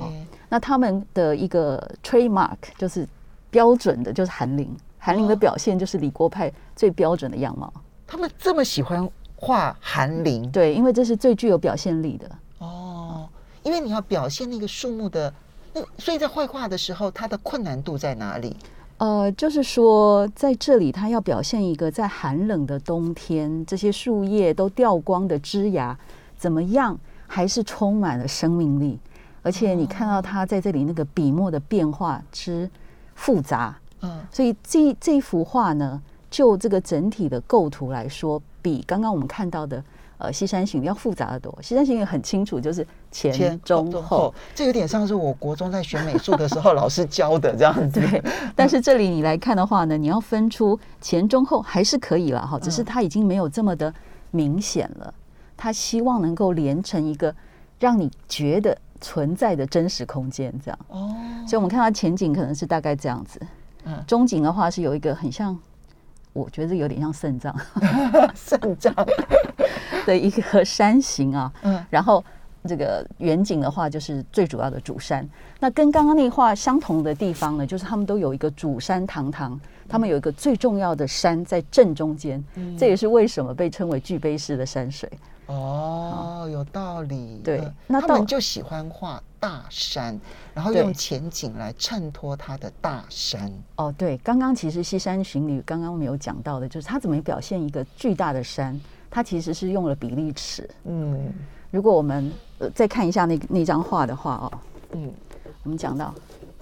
[0.48, 3.06] 那他们的一个 trademark 就是
[3.50, 4.74] 标准的，就是韩林。
[4.98, 7.70] 韩林的哦表现就是李郭派最标准的样貌。
[8.06, 10.50] 他们这么喜欢画韩林。
[10.50, 12.30] 对，因为这是最具有表现力的。
[13.64, 15.32] 哦，因为你要表现那个树木的，
[15.72, 18.56] 那所以在绘画的时候，它的困难度在哪里？
[18.98, 25.98] 呃，就是说，在这里它要表现一个在寒冷的冬天，这些树叶都掉光的枝芽，
[26.36, 26.96] 怎么样
[27.26, 28.98] 还是充满了生命力，
[29.42, 32.70] 而且你看到它在这里那个笔墨的变化之
[33.16, 36.00] 复杂，嗯，所以这这幅画呢，
[36.30, 39.82] 就这个整体的构图来说，比刚刚我们看到的
[40.18, 41.52] 呃《西山行》要复杂的多。
[41.62, 48.00] 《西山行》很清楚，就是前中后。，这有点像是我国中在学美术的时候 老师教的这样子。
[48.00, 48.22] 对，
[48.54, 53.92] 但是这里你来看的话呢，你要分出前中后还是可以了哈，只是它已经没有这么的
[54.30, 55.12] 明显了。
[55.56, 57.34] 他希望能够连成一个
[57.78, 60.78] 让你觉得存在的真实空间，这样。
[60.88, 61.14] 哦，
[61.46, 63.40] 所以我们看到前景可能是大概这样子，
[63.84, 65.56] 嗯中景的话是有一个很像，
[66.32, 67.54] 我觉得有点像肾脏
[68.34, 68.92] 肾脏，
[70.06, 72.24] 的一个山形啊，嗯然后
[72.66, 75.28] 这个远景的话就是最主要的主山。
[75.60, 85.10] 那跟刚刚那画相同的地方呢，就是他们都有一个主山堂堂，他们有一个最重要的山在正中间，嗯这也是为什么被称为巨碑式的山水。
[85.46, 87.40] 哦，有道理。
[87.44, 90.18] 对嗯那到他们就喜欢画大山，
[90.54, 93.52] 然后用前景来衬托它的大山。
[93.76, 98.80] 哦，对，刚刚其实《西山行旅》刚刚没有讲到的，就是它怎么表现一个巨大的山，
[99.14, 100.68] 它其实是用了比例尺。
[100.84, 101.32] 嗯
[101.70, 104.58] 如果我们呃再看一下那那张画的话哦，
[104.90, 105.12] 嗯，
[105.62, 106.12] 我们讲到，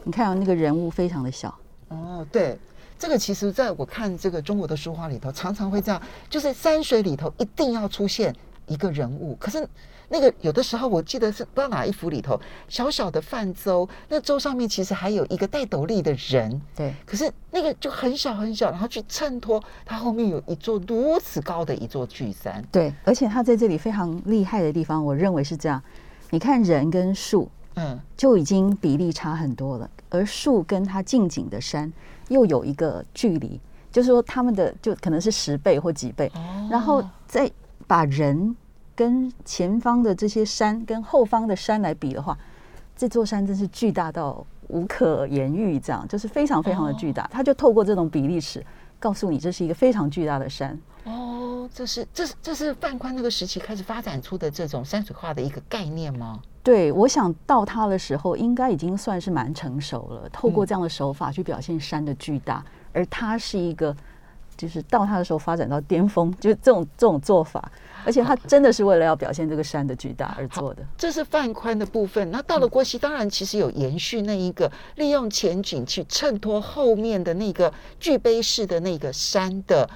[0.05, 1.55] 你看到那个人物非常的小，
[1.89, 2.59] 哦，对。
[2.99, 8.35] 这个其实在我看这个中国的书画里头，常常会这样，就是山水里头一定要出现
[8.67, 9.35] 一个人物。
[9.41, 9.67] 可是
[10.13, 22.63] 那个有的时候，我记得是不知道哪一幅里头，小小的泛舟，那舟上面其实还有一个戴斗笠的人，对，可是那个就很小很小，然后去衬托它后面有一座如此高的一座巨山。
[22.71, 25.83] 对，而且他在这里非常厉害的地方，我认为是这样。
[26.29, 31.91] 你看人跟树嗯，就已经比例差很多了，而树跟它近景的山
[32.29, 33.59] 又有一个距离，
[33.91, 37.51] 就是说他们的就可能是十倍或几倍，哦然后再
[37.87, 38.55] 把人
[38.95, 42.37] 跟前方的这些山跟后方的山来比的话，
[42.97, 47.29] 这座山真是巨大到无可言喻，这样就是非常非常的巨大。
[47.33, 48.65] 他就透过这种比例尺
[48.99, 50.79] 告诉你，这是一个非常巨大的山。
[51.05, 56.41] 哦，这是这是这是范宽那个时期开始发展出的这种山水画的一个概念吗？
[56.63, 60.29] 对，我想到他的时候，应该已经算是蛮成熟了。
[60.29, 63.97] 透过这样的手法去表现山的巨大，而它是一个，
[64.57, 67.71] 就是到他的时候发展到巅峰，就是这种这种做法，
[68.05, 70.83] 而且他真的是为了要表现这个山的巨大而做的。
[70.97, 72.31] 这是范宽的部分。
[72.31, 79.89] 那到了郭熙，当然其实有延续那一个利用前景去衬托后面的那个巨碑式的那个山的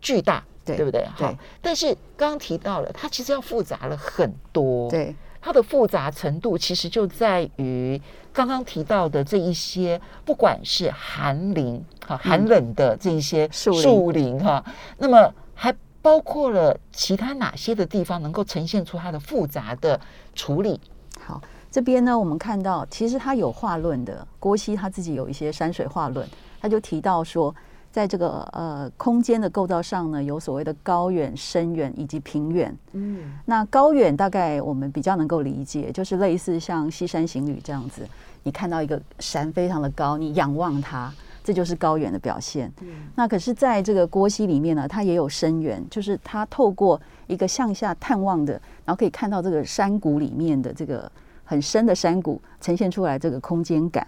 [0.00, 1.06] 巨大，对对不对？
[1.16, 4.88] 对好，但是刚刚提到了，它其实要复杂了很多。。
[4.88, 5.14] 对
[5.48, 7.98] 它的复杂程度其实就在于
[8.34, 14.62] 刚刚提到的这一些，不管是寒林哈、寒冷的这一些嗯树林树林哈，
[14.98, 19.98] 那么还包括了其他哪些的地方能够呈现出它的复杂的
[20.34, 20.78] 处理？
[21.18, 26.28] 好，这边呢，我们看到其实他有画论的，郭熙他自己有一些山水画论，
[26.60, 27.54] 他就提到说，
[27.90, 32.76] 在这个呃空间的构造上呢，有所谓的高远、深远以及平远。
[32.92, 38.06] 嗯，那高远大概我们比较能够理解，就是类似像西山行旅这样子，
[38.42, 42.72] 你看到一个山非常的高，你仰望它，这就是高远的表现。
[42.82, 48.52] 嗯那可是在这个郭溪里面呢，它也有深远，就是它透过一个向下探望的，
[48.84, 51.10] 然后可以看到这个山谷里面的这个
[51.44, 54.06] 很深的山谷，呈现出来这个空间感。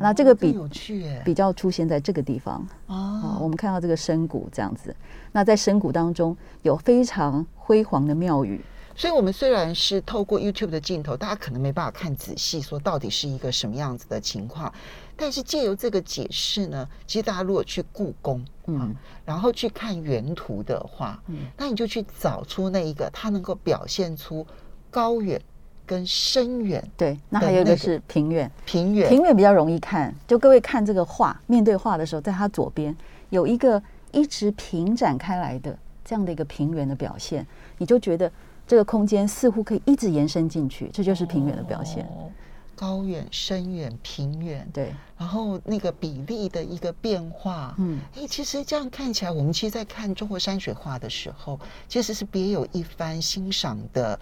[0.00, 4.94] 那这个比有趣耶，比较出现在这个地方啊，哦，我们看到这个深谷这样子。
[5.32, 8.60] 那在深谷当中有非常辉煌的庙宇，
[8.94, 14.72] 所以我们虽然是透过 YouTube 的镜头，大家可能没办法看仔细，说到底是一个什么样子的情况，
[15.16, 18.80] 但是借由这个解释呢，其实大家如果去故宫，嗯。
[18.80, 21.46] 嗯，然后去看原图的话，嗯。
[21.56, 24.46] 那你就去找出那一个它能够表现出
[24.90, 25.40] 高远
[25.86, 27.18] 跟深远、对。
[27.28, 30.14] 那还有一个是平原，平远，平原比较容易看。
[30.26, 32.94] 就各位看这个画，面对画的时候，在它左边
[33.30, 37.46] 有一个一直平展开来的这样的一个平原的表现，
[37.78, 38.30] 你就觉得
[38.66, 42.04] 这个空间似乎可以一直延伸进去，这就是平原的表现。
[42.04, 42.30] 哦
[42.78, 54.20] 高远、深远、平远，对，然后那个比例的一个变化，嗯，哎，其实这样看起来，我们其实，在看中国山水画的时候，其实是别有一番欣赏的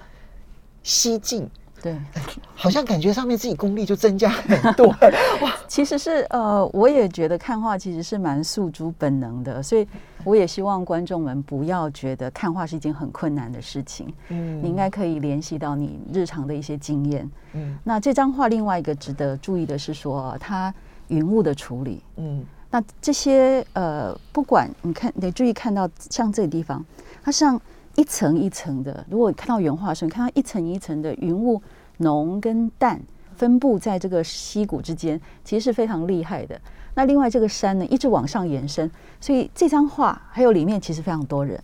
[0.85, 1.51] 西进，
[1.83, 1.97] 对。
[2.55, 4.87] 好像感觉上面自己功力就增加很多。
[5.43, 9.87] 哇，其实是呃，我也觉得看画其实是蛮诉诸本能的，所以
[10.23, 17.29] 我也希望观众们不要觉得看画是一件很困难的事情，嗯你应该可以联系到你日常的一些经验。
[17.55, 20.73] 嗯那这张画另外一个值得注意的是说，它
[21.09, 22.03] 云雾的处理。
[22.17, 26.85] 嗯那这些呃，不管你看，你得注意看到像这个地方，
[27.23, 27.61] 它像
[27.97, 29.05] 一层一层的。
[29.09, 31.63] 如果你看到原画的时候，你看到一层一层的云雾
[31.99, 33.01] 浓跟淡
[33.37, 36.61] 分布在这个溪谷之间，其实是非常厉害的。
[36.95, 41.61] 那另外这个山呢，一直往上延伸，所以这张画还有里面其实非常多人，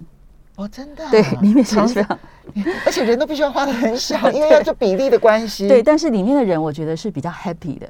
[0.56, 2.18] 哦，真的啊、对，里面其实常非常
[2.84, 5.68] 而且人都必须要画的很小，因为要做比例的关系。
[5.68, 7.88] 对，但是里面的人我觉得是比较 happy 的，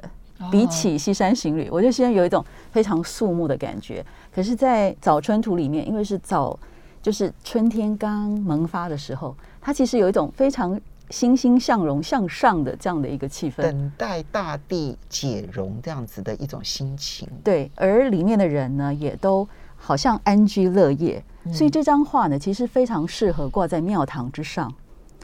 [0.51, 4.05] 比哦起西山行旅，我觉得西山有一种非常肃穆的感觉。
[4.31, 6.57] 可是，在早春图里面，因为是早，
[7.01, 13.63] 就是春天刚萌发的时候，它其实有一种非常欣欣向荣、向上的这样的一个气氛。
[13.63, 17.27] 等待大地解融这样子的一种心情。
[17.43, 24.71] 对，而里面的人呢，也都好像安居乐业，所以嗯这张画呢，其实非常适合挂在庙堂之上，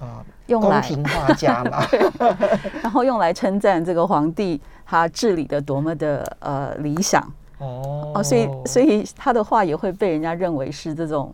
[0.01, 1.85] 啊，用来宫廷画家嘛，
[2.81, 7.21] 然后用来称赞这个皇帝他治理的多么的呃理想。
[7.59, 11.33] 哦哦，所以所以他的话也会被人家认为是这种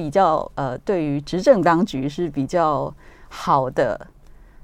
[0.00, 2.90] 比较呃，对于执政当局是比较
[3.28, 4.06] 好的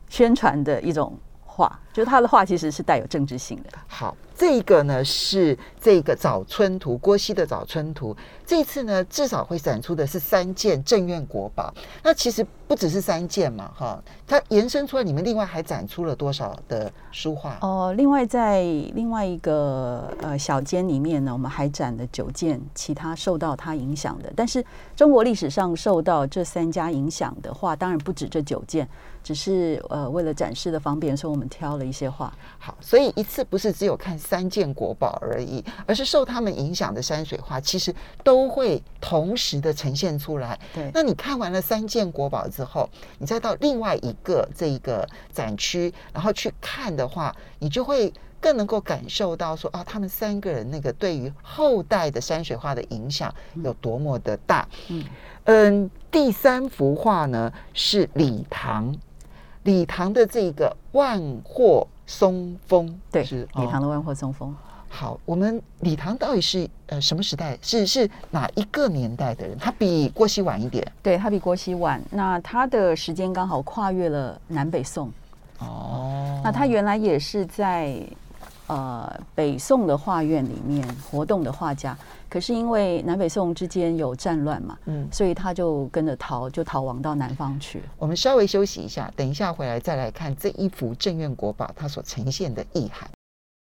[0.09, 1.12] 宣传的一种
[1.44, 3.79] 话，就是他的话其实是带有政治性的。
[3.87, 8.15] 好，这个呢是这个早春图，郭熙的早春图。
[8.45, 11.73] 这次呢，至少会展出的是三件镇院国宝。
[12.03, 17.57] 那其实不只是三件嘛，哈，它延伸出来，你们另外还展出了多少的书画？
[17.63, 18.61] 哦、另外在
[18.95, 24.63] 另外一个呃小间里面呢，我们还展了九件其他受到它影响的，但是
[24.95, 28.87] 中国历史上受到这三家影响的话，当然不止这九件，
[29.25, 32.33] 只是呃为了展示的方便，所以我们挑了一些画。
[32.59, 37.94] 好，所以一次不是只有看三件国宝而已，而是受他们影响的山水画，其实
[38.25, 40.59] 都会同时的呈现出来。
[40.75, 54.68] 对那你看完了三件国宝之后，你再到另外一个这一个展区，然后去看的话，你就会更能够感受到说啊，他们三个人那个对于后代的山水画的影响有多么的大。
[54.88, 55.05] 嗯
[55.44, 58.92] 嗯，第三幅画呢是礼堂，
[59.66, 64.55] 礼堂的这个万壑松风，对，是哦礼堂的万壑松风。
[64.88, 67.59] 好，我们李唐到底是呃什么时代？
[67.61, 69.59] 是是哪一个年代的人？
[69.59, 75.12] 他比郭熙晚一点对，他比郭熙晚，那他的时间刚好跨越了南北宋。
[75.59, 78.00] 哦那他原来也是在
[78.66, 81.96] 呃北宋的画院里面活动的画家，
[82.29, 87.83] 可是因为南北宋之间有战乱嘛，嗯，所以他就跟着逃，就逃亡到南方去。
[87.98, 93.09] 我们稍微休息一下，等一下回来再来看这一幅镇院国宝它所呈现的意涵。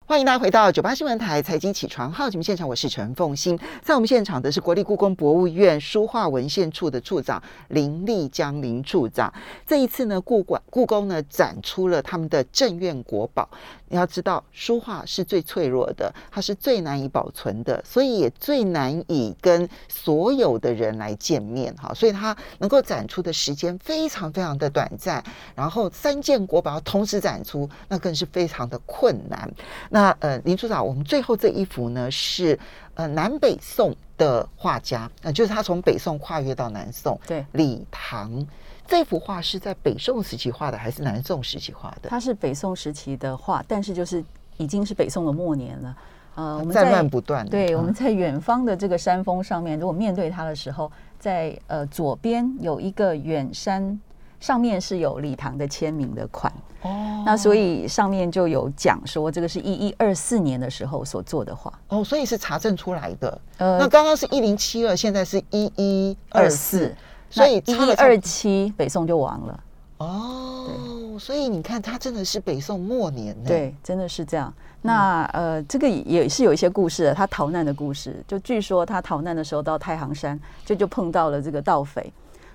[0.08, 3.60] 欢迎大家回到九八新闻台财经起床号节目现场，我是陈凤欣。
[3.82, 9.34] 在我们现场的是国立故宫博物院书画文献处的处长林立江林处长。
[9.66, 13.50] 这一次呢，故馆故宫呢展出了他们的镇院国宝。
[13.88, 21.94] 你要知道，书画是最脆弱的，它是最难以保存的，所以也最难以跟所有的人来见面哈。
[21.94, 29.50] 所以它能够展出的时间非常非常的短暂，然后三件国宝同时展出，那更是非常的困难。
[29.90, 32.58] 那呃，林处长，我们最后这一幅呢是
[32.96, 38.46] 呃南北宋的画家，呃，就是他从北宋跨越到南宋，对，李唐。
[38.88, 42.10] 这幅画是在北宋时期画的，还是南宋时期画的？
[42.10, 44.24] 它是北宋时期的画，但是就是
[44.58, 45.98] 已经是北宋的末年了。
[46.36, 47.48] 呃，我们战乱不断。
[47.48, 54.00] 对，我们在远方的这个山峰上面，如果面对它的时候，在呃左边有一个远山，
[54.40, 56.52] 上面是有李唐的签名的款。
[56.82, 61.74] 哦，那所以上面就有讲说，这个是一一二四年的时候所做的画。
[61.88, 63.42] 哦，所以是查证出来的。
[63.58, 66.94] 呃，那刚刚是一零七二，现在是一一二四。
[67.36, 69.64] 所以一二七北宋就亡了
[69.98, 74.54] 哦，所以你看，他真的是北宋末年，对，真的是这样。
[74.82, 78.24] 那呃，这个也是有一些故事的，他逃难的故事。
[78.26, 82.12] 就据说他逃难的时候到太行山，就就碰到了这个盗匪。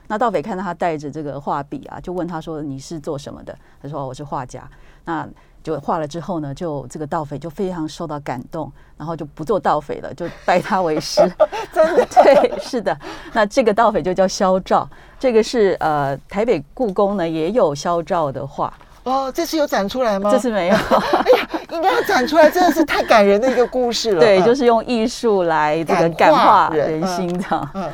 [0.06, 4.68] 那盗匪看到他带着这个画笔啊，就问他说：“你是做什么的？”他说：“我是画家。”
[5.04, 5.28] 那
[5.62, 11.20] 就画了之后呢，就这个盗匪就非常受到感动，然后就不做盗匪了，就拜他为师。
[11.72, 12.06] 真的？
[12.10, 12.96] 对，是的。
[13.32, 18.72] 那这个盗匪就叫肖照，这个是呃台北故宫呢也有肖照的画。
[19.04, 20.30] 哦，这次有展出来吗？
[20.30, 20.74] 这次没有。
[20.76, 24.20] 哎呀，应该要展出来，真的是太感人的一个故事了。
[24.20, 27.68] 对，就是用艺术来这个感化人心的。
[27.74, 27.90] 嗯。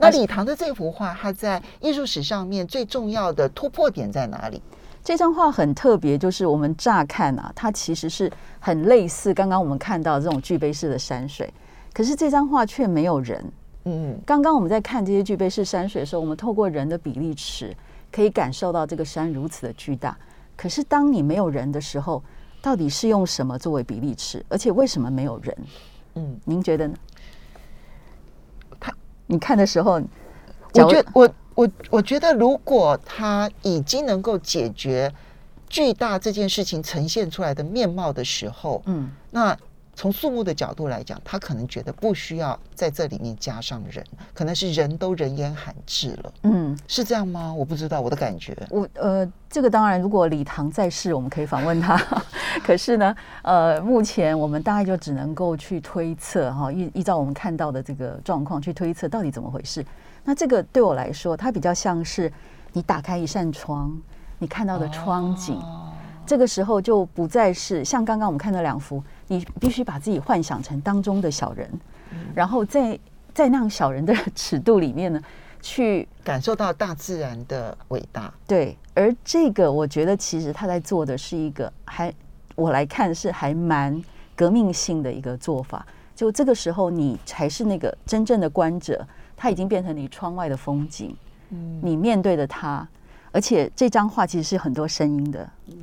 [0.00, 4.62] 那李唐的这幅画，它在艺术史上面最重要的突破点在哪里？
[5.04, 8.30] 这张画很特别，就是我们乍看啊，它其实是
[8.60, 11.50] 很类似刚刚我们看到这种巨杯式的山水，
[11.94, 13.52] 可是这张画却没有人。
[13.84, 17.74] 嗯，刚刚我们在看这些巨杯式山水的时候，我们透过人的比例尺
[18.12, 20.14] 可以感受到这个山如此的巨大。
[20.54, 22.22] 可是当你没有人的时候，
[22.60, 24.44] 到底是用什么作为比例尺？
[24.50, 25.56] 而且为什么没有人？
[26.16, 26.94] 嗯，您觉得呢？
[28.78, 28.92] 他，
[29.26, 29.92] 你看的时候，
[30.74, 31.28] 我觉得我。
[31.58, 35.12] 我我觉得，如果他已经能够解决
[35.68, 39.58] 巨大这件事情呈现出来的面貌的时候，嗯，那
[39.92, 47.52] 从树木的角度来讲，他可能觉得不需要在这里面加上人，可能是人都人烟罕至了，嗯，是这样吗？
[47.52, 52.00] 我不知道，我的感觉，我呃，这个当然，如果李唐在世，我们可以访问他，
[52.62, 59.84] 可是呢，呃，目前我们大概就只能够去推测哈，依依照我们看到的这个状况去推测到底怎么回事。
[60.28, 62.30] 那这个对我来说，它比较像是
[62.74, 63.98] 你打开一扇窗，
[64.38, 65.58] 你看到的窗景。
[66.26, 71.66] 这个时候就不再是像刚刚我们看到两幅，你必须把自己幻想成当中的小人，
[72.34, 72.98] 然后在
[73.32, 75.18] 在那样小人的 尺度里面呢，
[75.62, 78.30] 去感受到大自然的伟大。
[78.46, 82.12] 对，而这个我觉得其实他在做的是一个还
[82.54, 83.98] 我来看是还蛮
[84.36, 85.86] 革命性的一个做法。
[86.14, 89.02] 就这个时候，你才是那个真正的观者。
[89.40, 91.16] 它已经变成你窗外的风景，
[91.50, 92.86] 嗯，你面对的它，
[93.30, 95.48] 而且这张画其实是很多声音的。
[95.68, 95.74] 嗯，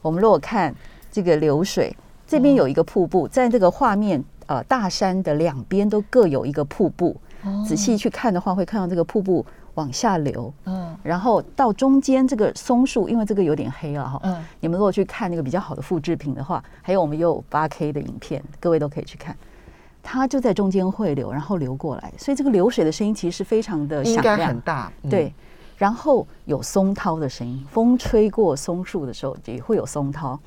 [0.00, 0.74] 我们如果看
[1.10, 1.94] 这个流水，
[2.26, 7.14] 这边有一个瀑布，在这个画面呃大山的两边都各有一个瀑布。
[7.44, 9.44] 哦，仔细去看的话，会看到这个瀑布
[9.74, 10.50] 往下流。
[10.64, 14.18] 嗯，然后到中间这个松树，因为这个有点黑了哈。
[14.22, 19.36] 嗯，你们如果去看那个比较好的复制品的话，还有我们有八 K 的影片，各位都可以去看。
[20.02, 24.92] 它就在中间汇流，然后流过来，所以这个流水的声音其实是非常的响亮，很大。
[25.08, 25.32] 对，
[25.78, 30.38] 然后有松涛的声音，风吹过松树的时候也会有松涛。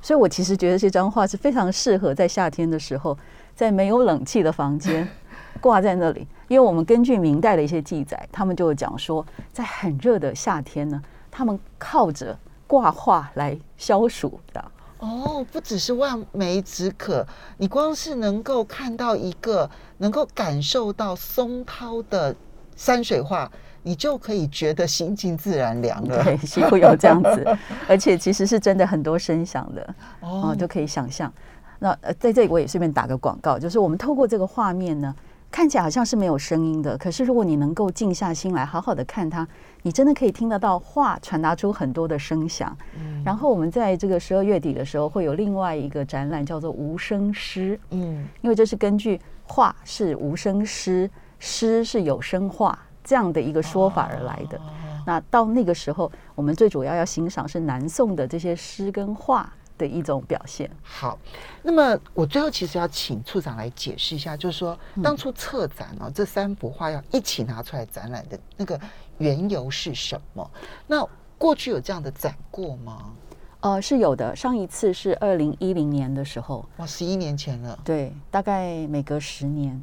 [0.00, 3.16] 所以我其实觉得这张画是非常适合在夏天的时候，
[3.54, 5.08] 在没有冷气的房间
[5.60, 12.36] 挂在那里，因为我们根据明代的一些记载，他们就讲说，在很热的夏天呢，他们靠着
[12.66, 14.64] 挂画来消暑的。
[15.02, 17.26] 哦，不只是望梅止渴，
[17.58, 22.32] 你光是能够看到一个能够感受到松涛的
[22.76, 23.50] 山水画，
[23.82, 26.22] 你就可以觉得心静自然凉了。
[26.22, 31.32] 对，几乎有这样子，而且其实是真的很多声响的哦，都可以想象。
[31.80, 35.12] 那呃，在这里我也顺便打个广告，就是我们透过这个画面呢。
[35.50, 39.46] 看起来好像是没有声音的，可是如果你能够静下心来，好好的看它，
[39.82, 42.76] 你真的可以听得到画传达出很多的声响。
[42.96, 47.78] 嗯然后我们在这个十二月底的时候会有另外一个展览，叫做无声诗。
[47.90, 54.60] 嗯，因为这是根据画是无声诗，诗是有声画这样的一个说法而来的。
[55.06, 59.52] 那到那个时候，我们最主要要欣赏是南宋的这些诗跟画。
[59.78, 60.70] 的一种表现。
[60.82, 61.18] 好，
[61.60, 68.78] 那么我最后其实要请处长来解释一下，就是说当初策展哦，这三幅画要一起拿出来展览的那个
[69.18, 70.50] 缘由是什么？
[70.86, 71.06] 那
[71.38, 73.12] 过去有这样的展过吗？
[73.60, 74.34] 呃，是有的。
[74.34, 77.78] 上一次是二零一零年的时候，哇，十一年前了。
[77.84, 79.82] 对，大概每隔十年。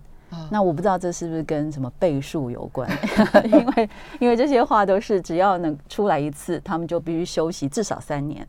[0.52, 2.88] 那我不知道这是不是跟什么倍数有关？
[3.46, 8.48] 因为因为这些画都是只要能出来一次，他们就必须休息至少三年。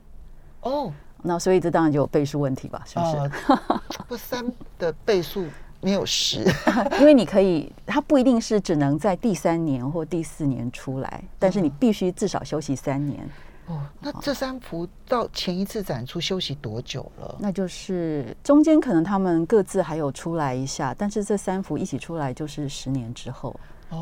[0.60, 0.92] 哦。
[1.22, 2.82] 那所以这当然就有倍数问题吧？
[2.86, 4.02] 是不是？
[4.08, 4.44] 不三
[4.78, 5.46] 的倍数
[5.80, 6.44] 没有十。
[7.00, 13.28] 因为你可以，它不一定是只能在第三年或第四年出来，但是你必须至少休息三年。
[13.66, 17.36] 哦，那这三幅到前一次展出休息多久了？
[17.38, 23.54] 那就是中间可能他们各自还有出来一下，但是这三幅一起出来就是十年之后，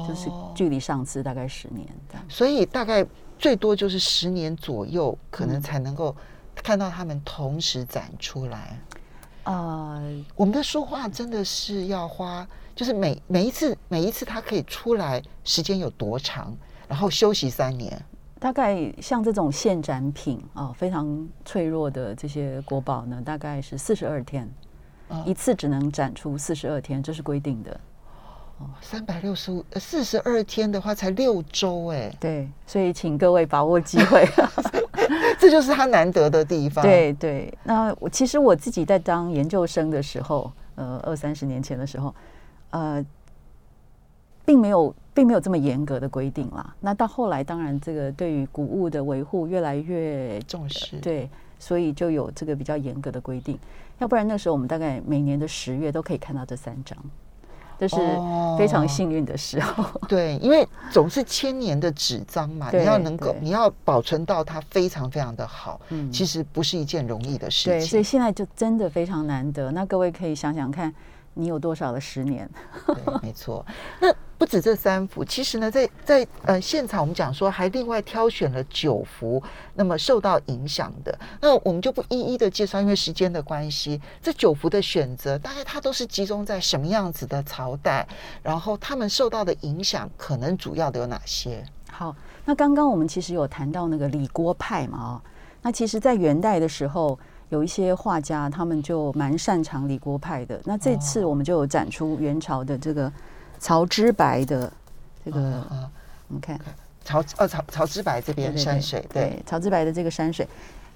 [0.08, 2.24] 就是距离上次大概十年这样。
[2.30, 3.04] 所以大概
[3.38, 6.16] 最多就是十年左右，可能才能够
[6.54, 8.80] 看到他们同时展出来。
[9.48, 9.98] 呃，
[10.36, 12.46] 我们的书画真的是要花，
[12.76, 16.54] 就是每每一次每一次它可以出来时间有多长，
[16.86, 17.98] 然后休息三年。
[18.38, 24.46] 大概像这种现展品啊，非常脆弱的这些国宝呢，大概是四十二天，
[25.24, 27.80] 一次只能展出四十二天，这是规定的。
[28.58, 32.14] 哦，三百六十五四十二天的话，才六周哎。
[32.20, 34.28] 对，所以请各位把握机会，
[35.38, 36.84] 这就是他难得的地方。
[36.84, 42.14] 对对，那我其实我自己在当研究生的时候，呃，二三十年前的时候，
[42.70, 43.04] 呃。
[44.48, 46.74] 并没有，并没有这么严格的规定啦。
[46.80, 51.28] 那到后来，当然这个对于古物的维护越来越重视，对，
[51.58, 53.58] 所以就有这个比较严格的规定。
[53.98, 56.96] 要不然那时候我们大概每年的十月都可以看到这三张，
[57.78, 57.96] 这是
[58.58, 59.84] 非常幸运的时候。
[60.08, 67.72] 对，因为总是千年的纸张嘛，你要能够，你要保存到它非常非常的好，嗯，其实不是一件容易的事情。
[67.72, 69.70] 对，所以现在就真的非常难得。
[69.70, 70.92] 那各位可以想想看。
[71.38, 72.50] 你有多少的十年？
[72.84, 73.64] 对，没错。
[74.00, 79.40] 那不止这三幅，其实呢，在在呃现场，我们讲说还另外挑选了九幅，
[79.74, 84.00] 那么受到影响的，那我们就不一一的介绍，因为时间的关系。
[84.20, 88.06] 这九幅的选择，大概它都是集中在什么样子的朝代？
[88.42, 91.64] 然后他们受到的影响，可能主要的有哪些？
[91.88, 92.14] 好，
[92.44, 95.22] 那刚刚我们其实有谈到那个李郭派嘛，哦，
[95.62, 97.16] 那其实在元代的时候。
[97.50, 100.60] 有一些画家，他们就蛮擅长李郭派的。
[100.64, 103.10] 那这次我们就有展出元朝的这个
[103.58, 104.72] 曹之白的
[105.24, 105.40] 这个，
[106.28, 106.58] 我们看。
[107.04, 110.46] 曹呃曹曹之白这边山水，对曹之白的这个山水，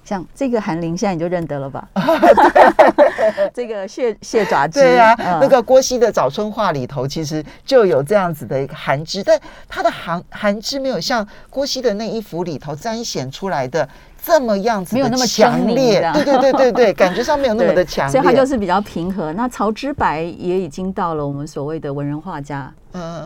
[0.05, 1.89] 像这个韩林，现在你就认得了吧？
[3.51, 13.89] 这个蟹蟹爪枝，对啊，那个郭熙的《早春画》里头其实就有这样子的一个寒枝，但它的寒寒枝没有像郭熙的那一幅里头彰显出来的。
[14.25, 19.33] 这么样子没有那么强烈，对对对对对， 感觉上没有那么的强烈，所以它就是比较平和。
[19.33, 22.73] 那曹之白也已经到了我们所谓的文人画家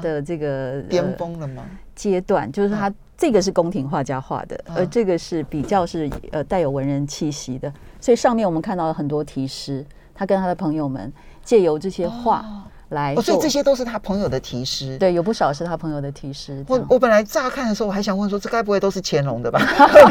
[0.02, 1.64] 的这个巅峰了吗？
[1.96, 7.72] 阶段就是他这个是宫廷画家画的，而这个是比较是呃带有文人气息的。
[8.02, 9.86] 所以上面我们看到了很多题诗，
[10.16, 12.44] 他跟他的朋友们借由这些画。
[12.90, 16.64] 来，所以这些都是他朋友的题诗，对，有不少是他朋友的题诗。
[16.68, 19.60] 我我本来乍看的时候，我还想问说，这该不会都是乾隆的吧？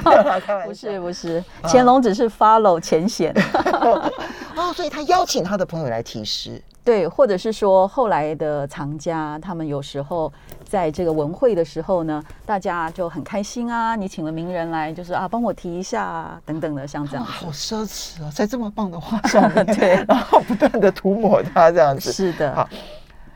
[0.66, 3.32] 不是 不是，乾隆只是 follow 前贤。
[4.56, 6.62] 哦，所以他邀请他的朋友来题诗。
[6.86, 10.32] 对，或者是说后来的藏家，他们有时候
[10.64, 17.24] 在这个文会的时候呢，大家就很开心啊，你请了名人来，就是啊，帮我提一下啊，等等的，像这样。
[17.24, 22.12] 好奢侈啊，在这么棒的画 上面，对， 然后不断的涂抹它这样子。
[22.12, 22.54] 是的。
[22.54, 22.68] 好，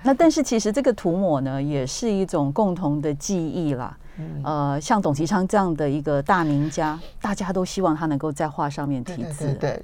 [0.04, 3.98] 那但是其实这个涂抹呢，也是一种共同的记忆啦。
[4.44, 9.52] 呃，像董其昌这样的一个大名家，大家都希望他能够在画上面题字。
[9.54, 9.82] 对。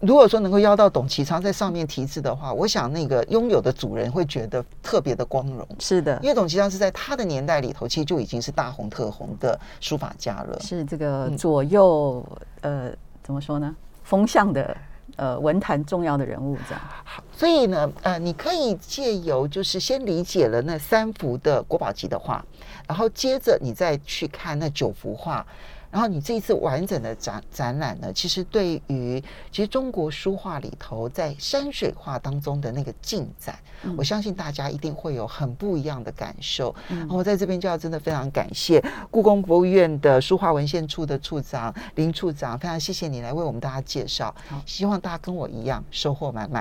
[0.00, 5.66] 如果说能够邀到董其昌在上面题字的话，我想那个拥有的主人会觉得特别的光荣。
[5.78, 10.58] 是的，因为董其昌是在他的年代里头，其实就已经是大红特红的书法家了。
[10.60, 12.24] 是这个左右
[12.62, 12.90] 呃，
[13.22, 13.74] 怎么说呢？
[14.02, 14.76] 风向的
[15.14, 16.82] 呃文坛重要的人物这样。
[17.04, 22.44] 好，所以呢，呃，你可以借由就是先理解了那三幅的国宝级的画，
[22.88, 25.46] 然后接着你再去看那九幅画。
[25.90, 33.58] 然后你这一次完整的展展览呢，其实对于其实中国书画里头在山水画当中的那个进展，
[33.96, 36.74] 我相信大家一定会有很不一样的感受。
[37.08, 44.34] 我在这边就要真的非常感谢故宫博物院的书画文献处的处长林处长，非常谢谢你来为我们大家介绍，
[44.64, 46.58] 希望大家跟我一样收获满满。